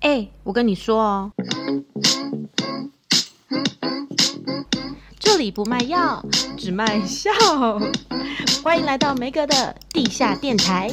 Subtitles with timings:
[0.00, 1.32] 哎、我跟你说哦，
[5.18, 6.24] 这里不卖药，
[6.56, 7.32] 只卖笑。
[8.62, 10.88] 欢迎来到梅格的地下电台。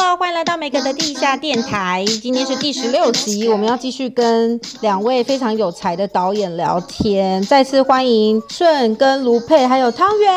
[0.00, 2.04] Hello，欢迎来到梅格的地下电台。
[2.22, 7.42] 今天是第十六集，我们要继续跟两位非常有才的导演聊天。
[7.42, 10.32] 再次欢迎顺跟卢佩，还有汤圆。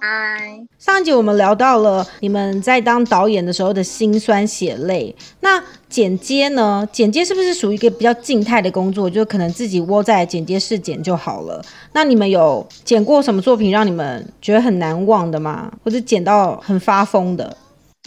[0.00, 5.14] 嗨，上一集我们聊到了你们在当导演的时候的辛酸血泪。
[5.38, 6.84] 那剪接呢？
[6.92, 9.08] 剪接是不是属于一个比较静态的工作？
[9.08, 11.64] 就可能自己窝在剪接室剪就好了。
[11.92, 15.70] 那你们有剪过什么作品让你们觉得很难忘的吗？
[15.84, 17.56] 或者剪到很发疯的？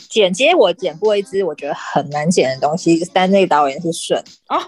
[0.10, 4.62] 剪接我剪过一支我觉得很难剪的东西，但那个导演是顺哦。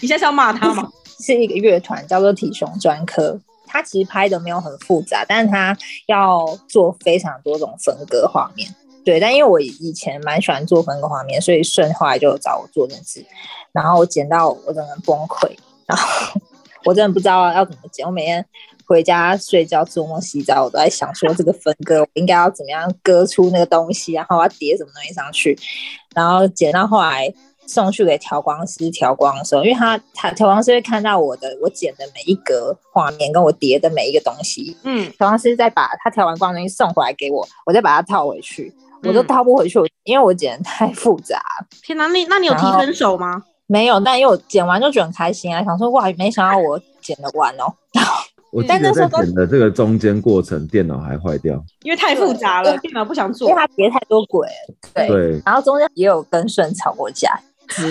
[0.00, 0.90] 你现在是要骂他吗？
[1.18, 8.74] 是一个乐团叫做体雄专科，他其实拍的没有很复杂，但是他要做非常多种分割画面。
[9.04, 13.24] 对，但因为我以前蛮喜欢做分割画面，所以顺后来就找我做那支，
[13.72, 15.50] 然后我剪到我整个崩溃，
[15.86, 16.40] 然后
[16.84, 18.44] 我真的不知道要怎么剪，我每天。
[18.90, 25.56] 回家睡觉、做梦、洗澡，我都在想说这个分割我应该要怎么样割出那个东西，然后我要叠什么东西上去，
[26.12, 27.32] 然后剪到后来
[27.68, 41.40] 送去给调光师调光的时候，因为他他调光师会看到我的我剪的每一格画面跟我叠的每一个东西，嗯，调光师再把他调完光的东西送回来给我，我再把它套回去，我都套不回去，嗯、因为我剪的太复杂。
[41.84, 43.44] 天哪，那那你有提分手吗？
[43.68, 47.72] 没有，但因为我剪完就觉得很开心啊，想说哇，没想到我剪得完哦。
[48.50, 54.48] 我记得在剪的这个中间过程，电脑还坏掉，因为太复杂了，电脑不想做，因为它叠太多轨。
[54.92, 57.38] 对，对，然后中间也有跟顺吵过架。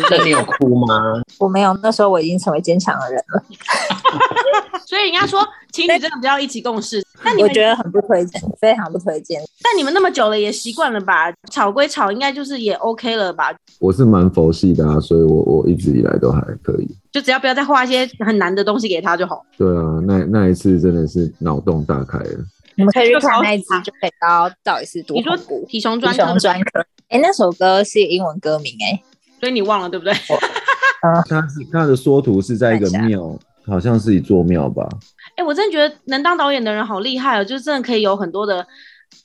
[0.09, 1.21] 那你有哭吗？
[1.39, 3.41] 我没有，那时候我已经成为坚强的人了。
[4.85, 5.39] 所以人家说
[5.71, 9.39] 情侣真的不要一起共事，但你我觉得很不推荐，非常不推荐。
[9.61, 11.31] 但你们那么久了也习惯了吧？
[11.51, 13.53] 吵归吵，应该就是也 OK 了吧？
[13.79, 16.87] 我是蛮佛系的啊，所以我我一直以来都还可以。
[17.11, 19.45] 就只要不要再画一些很难的东西给他就好。
[19.57, 22.45] 对啊，那那一次真的是脑洞大开了。
[22.75, 25.65] 你们可以去看那一集，就可以知道到底是多恐怖。
[25.67, 26.79] 体熊专科专科，
[27.09, 29.03] 哎、欸，那首歌是英文歌名哎、欸。
[29.39, 30.13] 所以你忘了对不对？
[31.01, 33.37] 他是他的缩图是在一个庙，
[33.69, 34.87] 好像是一座庙吧。
[35.35, 38.65] 哎、欸，我真的觉得能当导演的人好厉害哦，就是真的可以有很多的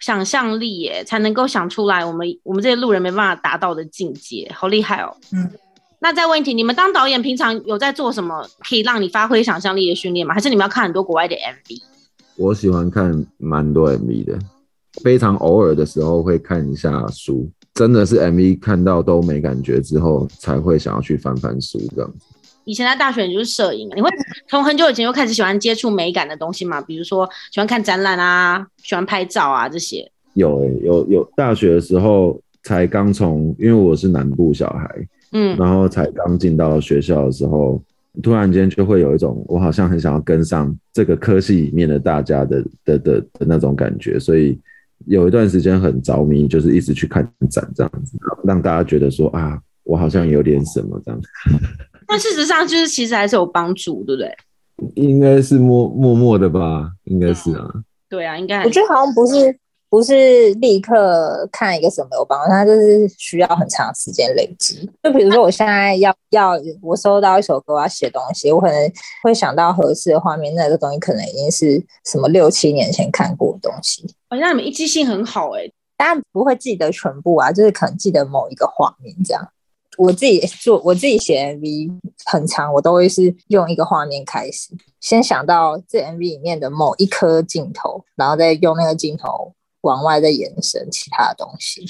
[0.00, 5.16] 想象力耶，才能够想出来我们我们这些路人没办法达到的境界，好厉害哦。
[5.32, 5.50] 嗯，
[6.00, 10.34] 那再问一题，你们当导演平常有在做什么可以让你发挥想象力的训练吗？
[10.34, 11.82] 还是你们要看很多国外的 MV？
[12.36, 14.38] 我喜欢看蛮多 MV 的，
[15.02, 17.50] 非常偶尔的时候会看一下书。
[17.74, 22.26] 真的是 MV 看到都没感觉之后，才会想要去翻翻书这样子。
[22.64, 24.08] 以前在大学你就是摄影，你会
[24.48, 26.80] 从很久以前就开始喜欢接触美感的东西嘛？
[26.80, 30.10] 比如说喜欢看展览啊，喜欢拍照啊这些。
[30.34, 37.82] 有诶、欸，有有，大学的时候才刚从，因为我是南部小孩，嗯，然后才刚进到学校的时候，
[38.22, 44.58] 突然间就会有一种我好像很想要跟上这个科系里面的大家的的的的那种感觉，所以。
[45.06, 51.28] 有一段时间很着迷，就是一直去看展这样子，让大家觉得说啊，我好像有点什么这样子。
[52.06, 54.34] 但事实上，就是其实还是有帮助，对不对？
[54.94, 57.68] 应该是默默默的吧，应该是啊。
[58.08, 58.62] 对啊，应该。
[58.64, 59.58] 我觉得好像不是。
[59.90, 64.90] 不是立刻看一个什么有帮助，它就是需要很长时间累积。
[65.04, 74.04] 就比如说，我现在要要我收到一首歌，我要写东西，我可能会想到合适的画面，那个东西可能已经是什么六七年前看过的东西。
[74.28, 79.48] 好像你们一记性很好哎、欸，当然不会记得全部啊，就是可能记得某一个画面这样。
[79.98, 81.90] 我自己做我自己写 MV
[82.26, 89.54] 很长，我都会是用一个画面开始，先想到这 MV 里面的某一颗镜头，然后再用那个镜头。
[89.84, 91.84] 往外再延伸其他的东西。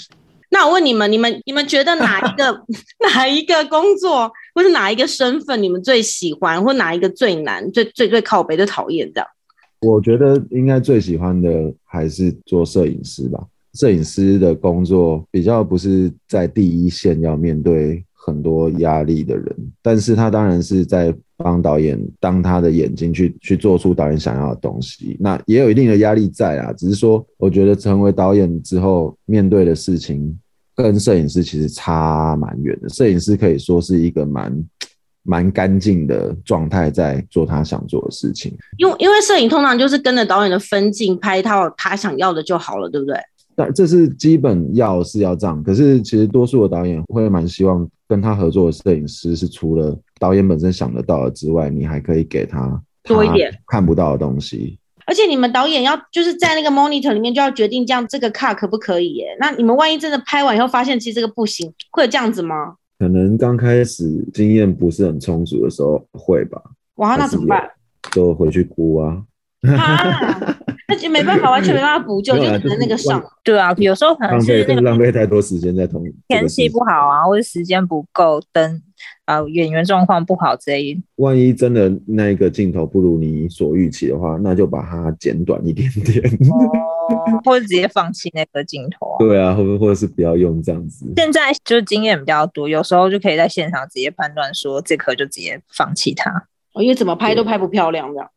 [0.51, 2.61] 那我问你们，你们你们觉得哪一个
[3.15, 9.25] 哪一个工作，或是哪一个身份，你们最喜欢，或哪一个最难、最最最靠北、最讨厌的？
[9.83, 13.47] 我觉得应该最喜欢的还是做摄影师吧。
[13.75, 21.15] 摄影师的工作比较不是在第一线要面对很多压力的人，但是他当然是在。
[21.37, 26.73] 帮导演当他的眼睛去去做出导演想要的东西，那也有一定的压力在啊。
[26.73, 30.39] 只是说，我觉得成为导演之后面对的事情
[30.77, 32.89] 跟摄影师其实差蛮远的。
[32.89, 34.65] 摄影师可以说是一个蛮
[35.25, 38.57] 蛮干净的状态，在做他想做的事情。
[38.79, 43.17] 因为因为摄影通常就是跟着导演的分镜拍一套他想要的就好了，对不对？
[43.57, 45.63] 但这是基本要是要这样。
[45.63, 54.79] 可是其实多数的导演会蛮希望跟他合作的摄影师是除了导演本身想得到的之外，你还可以给他多一点看不到的东西。
[55.07, 59.37] 而且你们导演要就是在那个 monitor 里面就要决定这样这个 cut 可不可以耶？
[59.39, 62.75] 那你们万一真的拍完以后发现其实这个不行，会有这样子吗？
[62.99, 66.63] 可能刚开始经验不是很充足的时候会吧。
[66.95, 67.69] 哇，那怎么办？
[68.13, 69.23] 就回去估啊。
[69.73, 73.23] 啊 那就没办法，完全没办法补救，就只能那个上。
[73.43, 78.83] 对啊，有时候可能是那个浪费太多时间在同天气不好啊，或者时间不够，灯
[79.25, 81.03] 啊演员状况不好这一。
[81.17, 89.17] 万一真的那一个镜头不如你所预期的话，那就把它剪短一点点，哦、或者直接放弃那个镜头啊。
[89.25, 91.11] 对啊，或者或者是不要用这样子。
[91.17, 96.31] 现在就是经验比较多，有时候就可以在现场直接判断说这颗就直接放弃它，
[96.75, 98.29] 哦，因为怎么拍都拍不漂亮这样。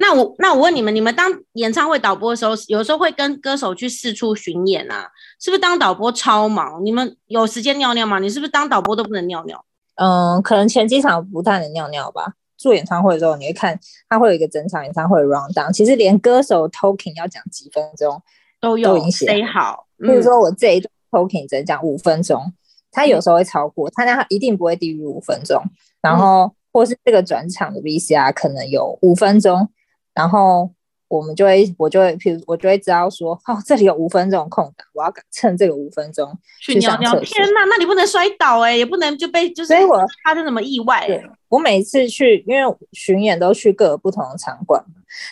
[0.00, 5.06] 那我那我问你们，你们当演唱会导播的时候，有时候会跟歌手去四处巡演啊？
[5.38, 6.82] 是不是当导播超忙？
[6.82, 8.18] 你们有时间尿尿吗？
[8.18, 9.62] 你是不是当导播都不能尿尿？
[9.96, 12.32] 嗯，可能前几场不太能尿尿吧。
[12.56, 18.20] 做演唱会的时候，你会看他会有一个整场演唱会的 round down，其实连歌手 talking 要讲几分钟
[18.58, 19.86] 都有写好。
[19.98, 22.50] 比如说我这一段 talking 只能讲五分钟，
[22.90, 25.62] 他有时候会超过，他那一定不会低于五分钟。
[26.00, 29.68] 然后或是这个转场的 VCR 可能有五分钟。
[30.14, 30.70] 然后
[31.08, 37.18] 我们就会，我就会，譬如我就会知道说，哦，这里有五分钟空档，我要趁这个五分钟去尿尿。
[37.20, 41.08] 天哪，那你不能摔倒哎、欸，也不能就被就是，所以我发生什么意外、
[41.48, 44.84] 我每次去，因为巡演都去各个不同的场馆，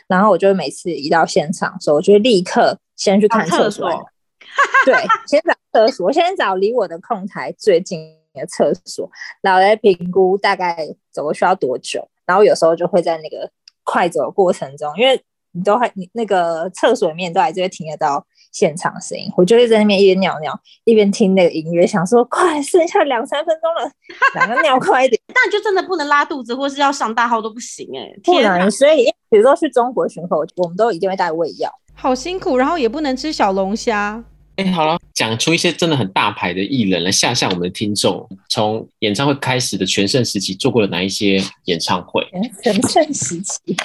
[0.08, 3.88] 然后我就每次一到现场的时候，我就会立刻先去看厕所。
[4.84, 4.94] 对，
[5.26, 9.08] 先找厕所，我先找离我的控台最近的厕所，
[9.42, 13.48] 然后来评估大概走过去要多久，然后有时候就会在那个。
[13.90, 15.19] 快走的过程中，因为
[15.52, 20.52] 你都还你那个厕所里面都还是会听得到现场声音，我就会在那边一边尿尿
[20.85, 23.90] 一边听那个音乐，想说快剩下两三分钟了，
[24.37, 25.19] 两个尿快一点。
[25.29, 28.70] 但就真的不能拉肚子，或是要上大号都不行哎、欸，不能。
[28.70, 34.23] 所以比如说去中国巡回，我们都一定会带胃药，好辛苦，然后也不能吃小龙虾。
[34.58, 38.28] 哎、欸，好了，讲出一些真的很大牌的艺人来吓吓我们的听众。
[38.49, 42.26] 从演唱会开始的全盛时期，做过了哪一些演唱会？
[42.64, 43.76] 全盛时期，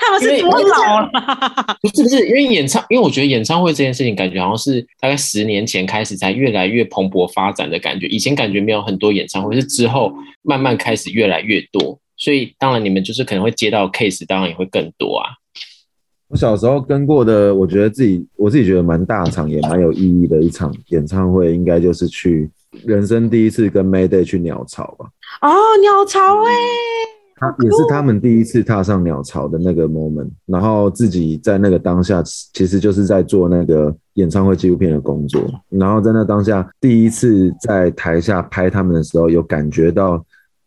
[0.00, 1.10] 他们是多老了？
[1.82, 8.06] 不是不是，因为演唱，因为我觉得演唱会这件事情，感觉好像是大概十年前开始才越来越蓬勃发展的感觉。
[8.06, 11.98] 以前感觉没有很多演唱会，是之后慢慢开始越来越多。
[12.16, 15.30] 所以当然你们就是可能会接到 case，当然也会更多啊。
[16.32, 22.50] 我小时候跟过的，我觉得自己我自己觉得蛮大场也蛮有意义的一场演唱会，应该就是去
[22.86, 25.04] 人生第一次跟 Mayday 去鸟巢吧。
[25.42, 25.52] 哦，
[25.82, 26.52] 鸟巢哎，
[27.36, 32.22] 他也是他们第一次踏上鸟巢的那个 moment，然后自己在那个当下，
[32.54, 40.24] 其实就是在做那个演唱会纪录片的工作，然后在那当下第一次在台下拍他们的时候，有感觉到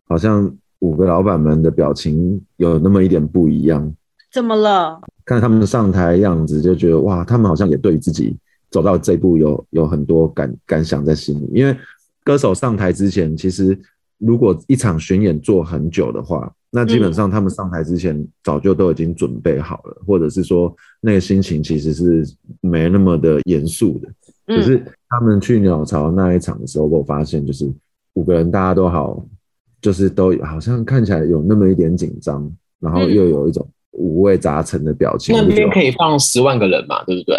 [0.07, 3.91] 好像五个老板们的表情有那么一点不一样。
[4.31, 5.01] 怎么了？
[5.25, 8.37] 看他们上台的样子，就觉得哇，他们好像也对自己
[8.69, 11.49] 走到这一步有有很多感感想在心里。
[11.51, 11.75] 因为
[12.23, 13.77] 歌手上台之前，其实
[14.19, 22.23] 如果一场巡演做很久的话，那基本上他们上台之前早就都已经准备好了，嗯、或者是说那个心情其实是
[22.61, 24.09] 没那么的严肃的。
[24.45, 27.67] 可是他们去鸟巢那一场的时候，我发现就是
[28.13, 29.25] 五个人大家都好，
[29.81, 32.47] 就是都好像看起来有那么一点紧张，
[32.79, 33.67] 然后又有一种。
[33.95, 35.35] 五味杂陈的表情。
[35.35, 37.03] 那边可以放十万个人嘛？
[37.05, 37.37] 对不对？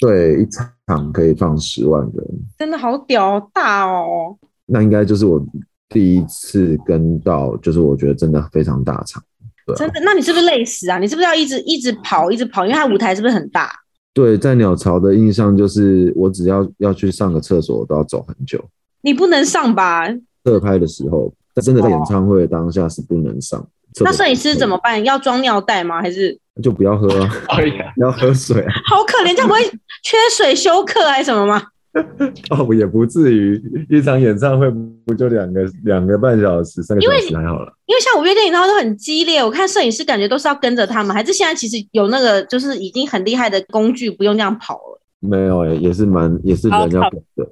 [0.00, 0.46] 对，一
[0.86, 4.36] 场可以放十万个人，真的好屌大哦！
[4.66, 5.44] 那应该就是我
[5.88, 9.22] 第一次跟到，就是我觉得真的非常大场。
[9.64, 10.00] 对啊，真的？
[10.04, 10.98] 那你是不是累死啊？
[10.98, 12.64] 你是不是要一直一直跑，一直跑？
[12.66, 13.70] 因为它舞台是不是很大？
[14.12, 18.62] 对，在鸟巢的印象就是，我只要要去上个厕所，我都要走很久。
[19.00, 20.08] 你不能上吧？
[20.42, 23.64] 特拍的时候，但真的在演唱会的当下是不能上。
[24.00, 25.02] 那摄影师怎么办？
[25.04, 26.00] 要装尿袋吗？
[26.00, 27.30] 还是就不要喝啊？
[27.96, 28.72] 要喝水啊？
[28.88, 29.62] 好可怜，这样不会
[30.02, 31.62] 缺水休克还是什么吗？
[32.50, 34.70] 哦，也不至于，一场演唱会
[35.04, 37.72] 不就两个两个半小时、三个小时还好了。
[37.86, 45.00] 因为像五月天演唱会都很激烈，我看摄影师感觉都是要跟着他们，还是现在其实有那个就是已经很厉害的工具，不用这样跑了。
[45.20, 47.48] 没有哎、欸，也是蛮也是人要跟的。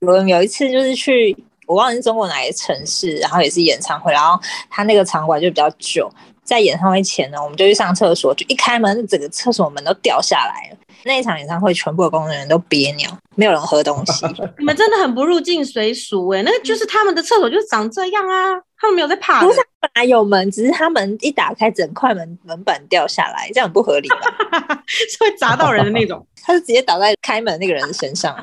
[0.00, 1.34] 我有一次就是去。
[1.66, 6.10] 我忘了是中国哪一个城市，然后也是演唱会，然后他那个场馆就比较旧，
[6.42, 10.76] 在演唱会前呢，我们就去上厕所，就一开门，整个厕所门都掉下来了。
[11.04, 14.26] 那一场演唱会，全部的工作人员都憋尿，没有人喝东西。
[14.58, 19.40] 你们真的很不入境随俗哎，那个就是他们的厕所就是长这样啊，他们没有在怕。
[19.40, 24.18] 不是，本来有门，只是他门一打开，整块门门板掉下来，这样很不合理吧？
[24.86, 26.26] 是会砸到人的那种。
[26.42, 28.36] 他是直接倒在开门那个人的身上，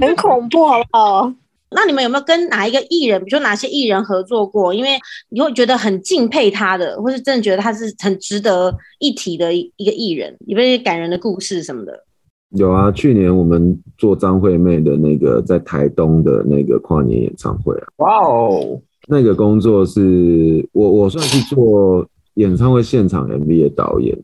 [0.00, 1.32] 很恐怖，好不好？
[1.70, 4.72] 那你们有没有跟哪一个艺人，比如说哪些艺人合作过？
[4.72, 4.90] 因为
[5.28, 12.04] 你会觉得很敬佩他的，或是真的觉得他是很值得一提的一个艺人，有没有感人的故事什么的？
[12.52, 24.16] 有啊，去年我们做张惠妹的那个在台东的那个跨年演唱会啊，哇哦，那个工作是我我算是做演唱会现场 MV 的导演，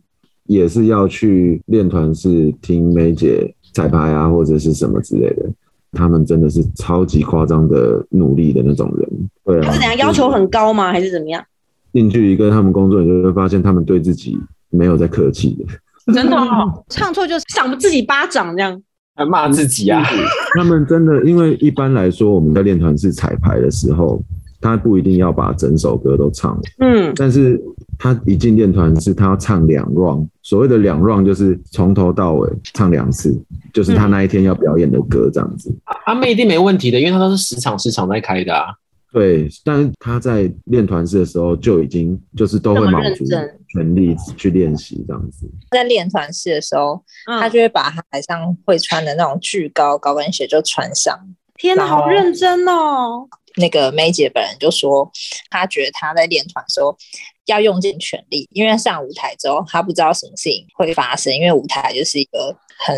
[0.47, 5.47] 也是要去练团是听梅姐彩排啊，或者是什么之类的。
[5.95, 9.09] 他们真的是超级夸张的努力的那种人，
[9.45, 9.63] 对啊。
[9.65, 10.91] 他是怎样要求很高吗？
[10.93, 11.43] 还是怎么样？
[11.93, 14.37] 近距离跟他们工作，你就会发现他们对自己
[14.69, 16.13] 没有在客气的。
[16.13, 18.83] 真的哦，唱错就赏自己巴掌这样，
[19.15, 20.03] 还骂自己啊！
[20.57, 24.21] 他们真的，因为一般来说我们在练团式彩排的时候，
[24.61, 27.59] 他不一定要把整首歌都唱，嗯，但是
[27.99, 33.35] 他一进练团室，他要唱两 round，所谓的两 round 就是从头到尾唱两次，
[33.73, 35.71] 就是他那一天要表演的歌这样子。
[35.71, 38.67] 嗯、阿妹一定没问题的，因为他都是时场时场在开的啊。
[39.13, 43.25] 对，但是他在练团室的时候就已经就是都会卯足
[43.69, 45.49] 全力去练习这样子。
[45.71, 51.17] 在练团室的时候，嗯、他就会把他台上会穿的那种巨高高跟鞋就穿上。
[51.55, 53.29] 天哪，好认真哦！
[53.56, 55.11] 那个梅姐本人就说，
[55.50, 56.96] 她觉得她在练团的时候
[57.46, 62.96] 要用尽全力，因为上舞台之后她不知道什么事情会发生，因为舞台就是一个很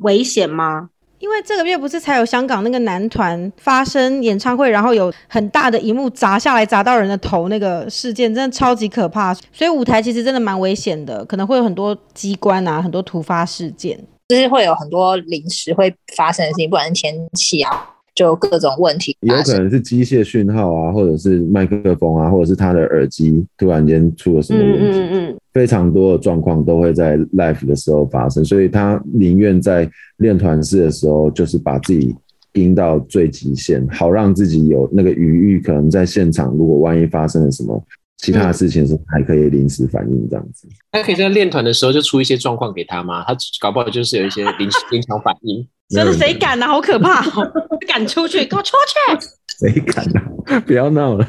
[0.00, 0.90] 危险吗？
[1.18, 9.32] 因为这个月不是才有香港那个男团发生演唱会，然后有很大的一幕砸下来砸到人的头那个事件，真的超级可怕。
[9.50, 17.95] 所以舞台其实真的蛮危险的，可能会有很多机关啊，很多突发事件，就是会有很多临时会发生的事情，不管是天气啊。
[18.16, 32.16] 就各种问题，有可能是机械讯号啊，或者是麦克风啊，或者是他的耳机突然间出了什么问题，嗯嗯嗯，非常多的状况都会在 live 的时候发生，所以他宁愿在练团式的时候，就是把自己
[32.54, 37.78] 盯到最极限，好让自己有那个余裕，可能在现场如果万一发生了什么
[38.16, 40.66] 其他的事情，是还可以临时反应这样子。
[40.90, 43.22] 他可以在练团的时候就出一些状况给他吗？
[43.26, 45.68] 他搞不好就是有一些临 临场反应。
[45.88, 46.66] 真的谁敢呢？
[46.66, 47.52] 好可怕哦！
[47.86, 49.26] 敢出去，给我出去！
[49.58, 50.60] 谁敢呢？
[50.66, 51.26] 不要闹了。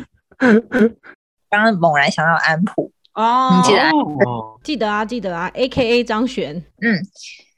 [1.49, 3.91] 刚刚猛然想到安普哦，你记得？
[4.63, 6.55] 记得啊，记得啊，A K A 张悬。
[6.81, 6.99] 嗯，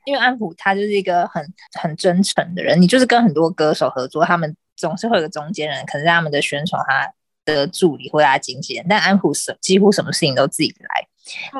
[0.05, 1.41] 因为安普他就是一个很
[1.79, 2.81] 很真诚的人。
[2.81, 7.11] 你就是跟很多歌手合作，他们总是会有个中间人，可能是他们的宣传，他
[7.45, 8.85] 的助理或者他经纪人。
[8.89, 11.07] 但安普什几乎什么事情都自己来，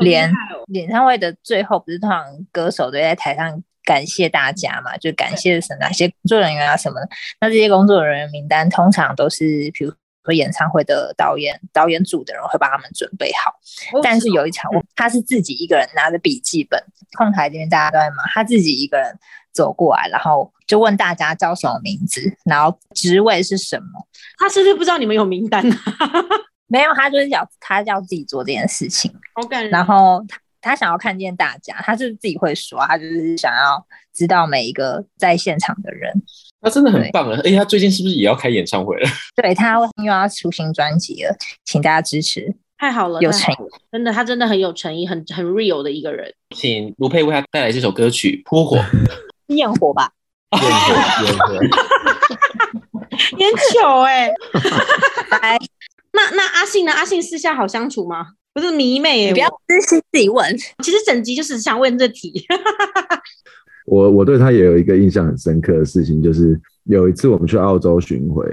[0.02, 0.32] 连
[0.74, 3.64] 演唱会的最后，不是通常歌手都在台上。
[3.90, 7.10] 感谢大家嘛，就感谢什哪些工作人员啊什么的。
[7.42, 9.92] 那这些工作人员名单通常都是，比如
[10.24, 13.52] 说演唱会的导演、导演组的人会帮他们准备好。
[14.04, 16.80] 但是有一场，他是自己一个人拿着笔记本，
[17.18, 19.18] 控台这边大家都在忙，他自己一个人
[19.52, 24.08] 走过来，然后就问大家叫什么名字，然后职位是什么。
[24.38, 25.78] 他是不是不知道你们有名单啊？
[26.70, 29.12] 没有，他就是要他要自己做这件事情。
[29.34, 29.72] 好感人。
[29.72, 30.38] 然后他
[30.76, 36.12] 想要看见大家，他是自己会说，他就是想要知道每一个在现场的人。
[36.62, 37.40] 他真的很棒啊！
[37.46, 39.10] 哎，他最近是不是也要开演唱会了？
[39.42, 42.54] 对，他又要出新专辑了，请大家支持。
[42.78, 43.58] 太好了，有诚意，
[43.92, 46.34] 真的，他真的很有诚意，很很 real 的一个人。
[46.56, 48.78] 请卢佩为他带来这首歌曲《扑火》，
[49.56, 50.12] 焰火吧，
[50.52, 50.94] 焰火，
[51.26, 51.60] 焰火，
[53.38, 54.30] 烟球哎。
[55.42, 55.58] 来，
[56.12, 56.92] 那那阿信呢？
[56.92, 58.34] 阿信私下好相处吗？
[58.60, 60.58] 不是迷妹，你不要自己自己问。
[60.84, 62.46] 其实整集就是想问这题。
[63.86, 68.46] 我我对他也有一个印象很深刻的事情，就是有一次我们去澳洲巡回，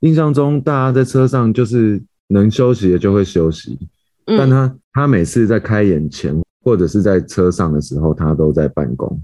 [0.00, 3.78] 印象中大家在车上就是能休息的就会休息，
[4.26, 9.18] 嗯、但他他每次在开演前或者是在车上的时候，他都在办公。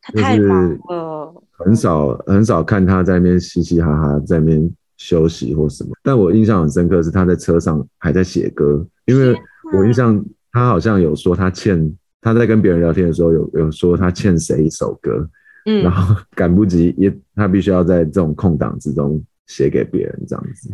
[0.00, 5.90] 他太忙了，很少很少看他在那边嘻嘻哈哈在那边休息或什么。
[6.02, 8.86] 但我印象很深刻是他在车上还在写歌。
[9.06, 9.36] 因为
[9.72, 15.28] 我印象，他好像有说他欠他在跟别人聊天的时候有有说他欠谁一首歌，
[15.66, 20.70] 嗯，然后 赶不及也他必须要在这种空档之中写给别人这样子。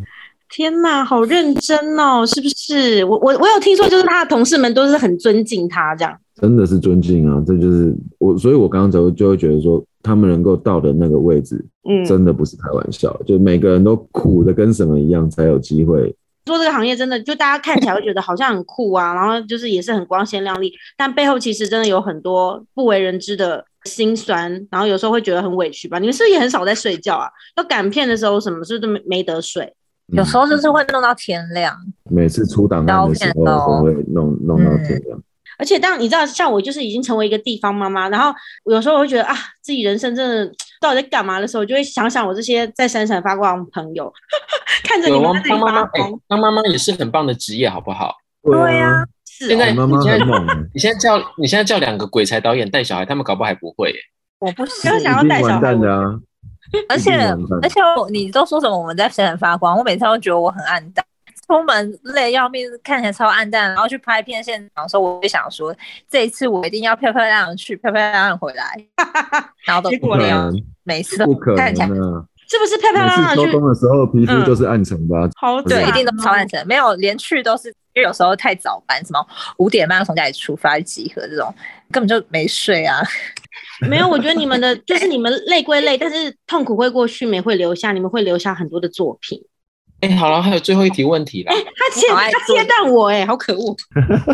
[0.48, 3.04] 天哪，好认真哦，是不是？
[3.04, 6.16] 我我我有听说，就是他的同事们都是很尊敬他这样。
[6.34, 16.14] 真的是尊敬啊，这就是我，所以我刚刚就就会觉得说，他们能够到的那个位置，嗯，真的不是开玩笑，嗯、就每个人都苦的跟什么一样，才有机会。
[16.46, 25.98] 做这个行业真的，就大家看起来会觉得好像很酷啊， 然后就是也是很光鲜亮丽，但背后其实真的有很多不为人知的辛酸，然后有时候会觉得很委屈吧。
[25.98, 27.28] 你们是不是也很少在睡觉啊？
[27.56, 29.72] 要赶片的时候，什么是不是都没没得睡？
[30.12, 31.72] 有时候就是会弄到天亮。
[32.10, 35.22] 每次出档案的时候都会弄弄到天亮。
[35.60, 38.32] 而且当你知道，像我就是已经成为一个地方妈妈，然后
[38.64, 40.50] 有时候我会觉得啊，自己人生真的
[40.80, 44.10] 到底在干嘛的时候，就会想想我这些在闪闪发光的朋友，
[44.82, 46.20] 看着你们在发光。
[46.26, 48.16] 当妈妈也是很棒的职业，好不好？
[48.42, 49.48] 对呀，是。
[49.48, 50.46] 现在妈妈很猛。
[50.72, 53.96] 你现在叫你现在叫两个鬼才导演带小孩，他们搞不好还不会耶。
[54.38, 56.18] 我不是想要带小孩的啊。
[56.88, 57.12] 而且
[57.62, 61.04] 而且你都说什么我们在闪闪发光，我每次都觉得我很暗淡。
[61.50, 65.74] 出门累要命，看起来超暗淡，然后去拍片现场的时候，我就想说，
[66.08, 68.64] 这一次我一定要漂漂亮亮去，漂漂亮亮回来。
[69.66, 70.54] 然后都不可能，
[70.84, 73.46] 每次都看起来是不是漂漂亮亮去？
[73.46, 75.28] 秋冬的时候皮肤就是暗沉吧？
[75.40, 76.64] 好，对，一定都超暗沉。
[76.68, 79.26] 没有连去都是，因为有时候太早班，什么
[79.56, 81.52] 五点半从家里出发集合这种，
[81.90, 83.00] 根本就没睡啊。
[83.88, 89.40] 没有，我觉得你们的就是你们累归累，但是痛苦会过去，美会留下，你们会留下很多的作品。
[90.00, 91.52] 哎、欸，好了，还有最后一题问题了。
[91.52, 93.76] 哎、欸，他切他切断我、欸，哎，好可恶。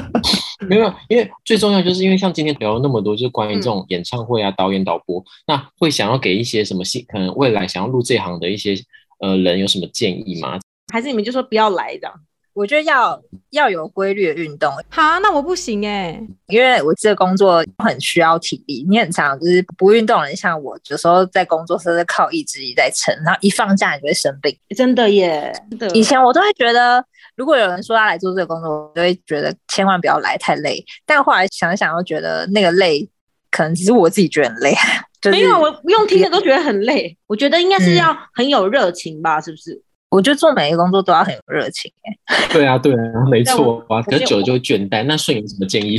[0.68, 8.76] 没有，因为最重要就是因为像今天聊了那么多，就是关于这种演唱会啊、嗯、导演、导播，那会想要给一些什么新，可能未来想要入这行的一些
[9.20, 10.58] 呃人有什么建议吗？
[10.92, 12.14] 还是你们就说不要来这样？
[12.56, 14.72] 我觉得要要有规律的运动。
[14.88, 18.82] 好，那我不行哎、欸，因为我这个工作很需要体力。
[18.88, 24.58] 你很常就是不运动的人，像我有时候在工作是靠意志力在撑，然后一放假你就会生病。
[24.74, 25.88] 真的耶，真的。
[25.90, 27.04] 以前我都会觉得，
[27.36, 30.82] 如果有人说他来做这个工作，我就会觉得千万不要来，太累。
[31.04, 33.06] 但后来想想，又觉得那个累
[33.50, 34.74] 可能只是我自己觉得很累。
[35.30, 37.18] 没有，我不用听的都觉得很累。
[37.26, 39.82] 我觉得应该是要很有热情吧，嗯、是不是？
[40.08, 44.00] 我觉得做每一个工作都要很有热情，欸， 对啊，对啊，没错啊。
[44.02, 45.04] 可久就会倦怠。
[45.04, 45.98] 那顺有什么建议？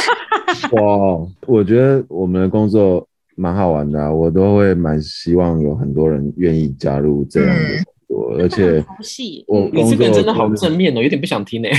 [0.72, 3.06] 哇，我觉得我们的工作
[3.36, 7.62] 蛮好玩的，啊，我都会蛮希望有很多人愿意加入这样的
[8.08, 8.82] 工作，嗯、而且
[9.46, 11.78] 我工作你这个真的好正面哦，有点不想听哎，欸。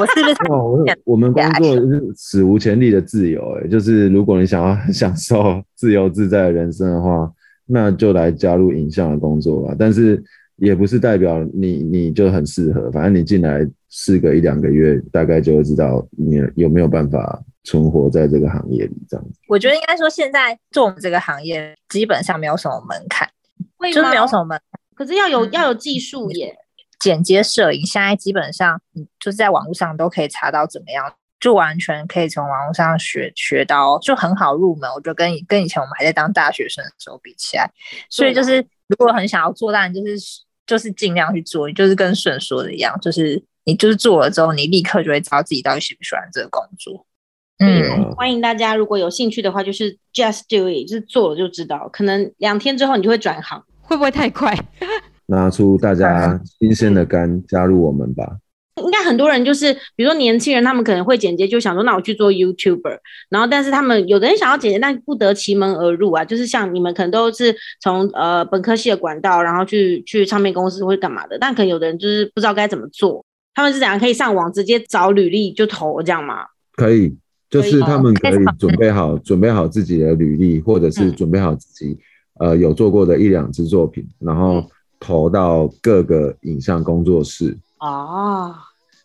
[0.00, 0.28] 我是不
[0.90, 0.98] 是？
[1.04, 7.30] 我们工作是史无前例的自由，欸，哎，就是如果你想要享受自由自在的人生的话，
[7.64, 9.76] 那就来加入影像的工作吧。
[9.78, 10.20] 但是。
[10.56, 18.94] 也不是代表你你就很适合，反正你进来试个一两个月，大概就会知道你有没有办法存活在这个行业里。
[19.08, 23.28] 这样子，我觉得应该说，现在做我们这个行业基本上没有什么门槛，
[23.92, 24.80] 就是没有什么门槛。
[24.94, 26.54] 可是要有、嗯、要有技术耶，
[27.00, 28.80] 剪接摄影现在基本上
[29.18, 31.12] 就是在网络上都可以查到怎么样，
[31.44, 34.88] 就完全可以从网络上学学到，就很好入门。
[34.92, 37.70] 我觉得跟跟以前我们还在当大学生的时候比起来，
[38.08, 38.66] 所以就是。
[38.86, 40.18] 如果很想要做，当然就是
[40.66, 47.06] 就是尽量去做，就是跟顺说的一样，就是你就是做了之后，你立刻就会知道自己到底喜不喜欢这个工作。
[47.60, 51.88] 嗯，欢迎大家，如果有兴趣的话，就是 just do it，就是做了就知道。
[51.90, 54.54] 可能两天之后你就会转行，会不会太快？
[55.24, 58.36] 拿出大家 新鲜的肝，加入我们吧。
[58.82, 62.98] 应该很多人就是，比如说年轻人，他们可能会剪接，就想说，那我去做 YouTuber。
[63.28, 66.24] 然后，但是他们有的人想要剪接，但不得其门而入啊。
[66.24, 71.38] 就是像你们可能都是从呃本科系的管道，然后去去唱片公司或者干嘛的。
[71.38, 73.24] 但可能有的人就是不知道该怎么做。
[73.54, 76.44] 他们是怎样可以上网直接找履历就投这样吗？
[76.74, 77.16] 可以，
[77.48, 81.96] 就是他们可以准备好准备好自己的履历，或者是准备好自己、
[82.40, 87.56] 嗯、呃有做过的一两支作品，然后投到各个影像工作室。
[87.78, 88.54] 哦，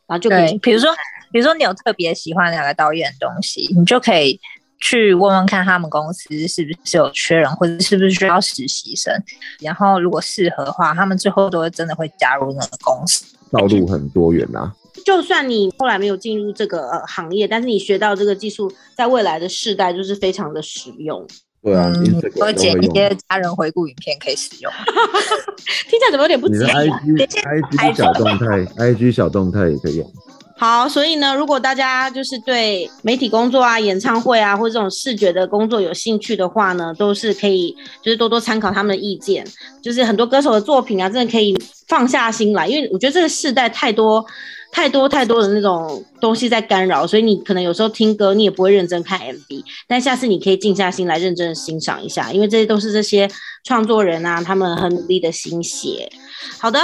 [0.08, 0.91] 然后就可以，比如说，
[1.32, 4.39] 比如说你有特别喜欢哪个导演的东西，你就可以
[4.79, 9.13] 去问问看他们公司是不是有缺人，或者是不是需要实习生。
[9.60, 13.25] 然后如果适合的话，他们最后都会真的会加入那个公司。
[13.51, 14.71] 道路很多元啊，
[15.03, 21.27] 就算你后来没有进入这个行业，但是你学到这个技术，在未来的世代就是非常的实用。
[21.61, 21.91] 对啊，
[22.37, 24.71] 我剪一些家人回顾影片可以使用。
[25.89, 26.81] 听起来怎么有点不解啊？
[27.05, 28.45] 你的 IG IG 小动态
[28.77, 30.13] ，IG 小动态也可以用。
[30.57, 39.45] 好，所以呢，如果大家就是对媒体工作啊、演唱会啊，或者这种视觉的工作有兴趣的话呢，都是可以，就是多多参考他们的意见。
[39.81, 44.25] 就是很多歌手的作品啊，真的可以放下心来，因为我觉得这个世代太多。
[44.71, 49.63] 太多太多的那种东西在干扰，所以你可能有时候听歌，你也不会认真看 MV。
[49.88, 53.29] 但下次你可以静下心来认真的欣赏一下，因为这些都是这些
[53.63, 56.10] 创作人啊，他们很努力的心血。
[56.58, 56.79] 好的，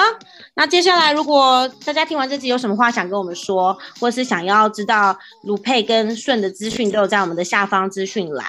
[0.56, 8.46] 那接下来如果大家听完这集有什么话想跟我们说，或是想要知道卢佩跟顺的资讯，都有在我们的下方资讯栏，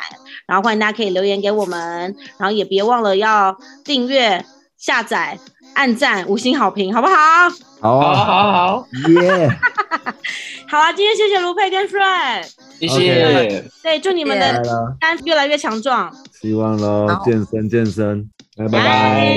[0.47, 4.45] 然后欢迎大家可以留言给我们，然后也别忘了要订阅、
[4.77, 5.39] 下载、
[5.77, 7.15] 暗赞五星好评好不好？
[7.81, 9.49] 好好好耶
[10.69, 10.79] 好。
[10.81, 12.43] 啊今天谢谢卢佩天帅
[12.81, 13.65] 谢谢。
[13.83, 14.61] 对祝你们的
[14.99, 16.13] 单越来越强壮。
[16.41, 18.29] 希望喽健身健身。
[18.57, 19.37] 拜拜。